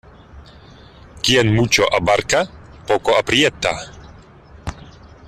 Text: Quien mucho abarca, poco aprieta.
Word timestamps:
Quien 1.21 1.53
mucho 1.53 1.83
abarca, 1.95 2.49
poco 2.87 3.15
aprieta. 3.15 3.69